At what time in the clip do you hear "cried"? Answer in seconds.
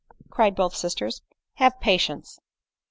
0.31-0.55